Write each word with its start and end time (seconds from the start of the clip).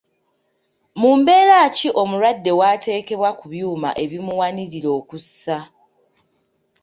Mu 0.99 1.09
mbeera 1.19 1.57
ki 1.75 1.89
omulwadde 2.01 2.51
w'ateekebwa 2.59 3.29
ku 3.39 3.45
byuma 3.51 3.89
ebimuwanirira 4.03 4.89
okussa? 4.99 5.57